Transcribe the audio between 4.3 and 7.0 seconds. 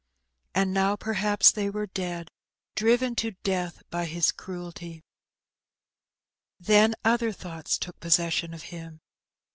cruelty. Then